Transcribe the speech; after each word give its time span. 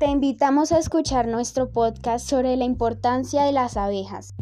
Te 0.00 0.06
invitamos 0.06 0.72
a 0.72 0.78
escuchar 0.78 1.28
nuestro 1.28 1.72
podcast 1.72 2.26
sobre 2.26 2.56
la 2.56 2.64
importancia 2.64 3.42
de 3.42 3.52
las 3.52 3.76
abejas. 3.76 4.32